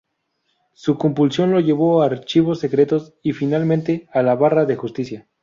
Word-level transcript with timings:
Su 0.73 0.97
compulsión 0.97 1.51
lo 1.51 1.59
llevó 1.59 2.01
a 2.01 2.07
archivos 2.07 2.59
secretos 2.59 3.13
y, 3.21 3.33
finalmente, 3.33 4.09
a 4.11 4.23
la 4.23 4.33
Barra 4.33 4.65
de 4.65 4.75
Justicia. 4.75 5.29